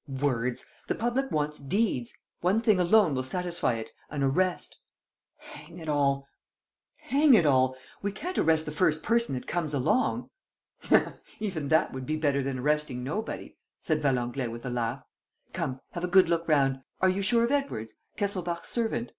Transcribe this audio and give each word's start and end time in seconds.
.""Words! 0.26 0.66
The 0.88 0.96
public 0.96 1.30
wants 1.30 1.60
deeds! 1.60 2.12
One 2.40 2.60
thing 2.60 2.80
alone 2.80 3.14
will 3.14 3.22
satisfy 3.22 3.74
it: 3.74 3.92
an 4.10 4.24
arrest." 4.24 4.78
"Hang 5.36 5.78
it 5.78 5.88
all! 5.88 6.26
Hang 6.96 7.34
it 7.34 7.46
all! 7.46 7.76
We 8.02 8.10
can't 8.10 8.36
arrest 8.36 8.66
the 8.66 8.72
first 8.72 9.04
person 9.04 9.36
that 9.36 9.46
comes 9.46 9.72
along!" 9.72 10.30
"Even 11.38 11.68
that 11.68 11.92
would 11.92 12.06
be 12.06 12.16
better 12.16 12.42
than 12.42 12.58
arresting 12.58 13.04
nobody," 13.04 13.56
said 13.82 14.02
Valenglay, 14.02 14.48
with 14.48 14.66
a 14.66 14.68
laugh. 14.68 15.04
"Come, 15.52 15.78
have 15.92 16.02
a 16.02 16.08
good 16.08 16.28
look 16.28 16.48
round! 16.48 16.80
Are 17.00 17.08
you 17.08 17.22
sure 17.22 17.44
of 17.44 17.52
Edwards, 17.52 17.94
Kesselbach's 18.16 18.66
servant?" 18.68 19.12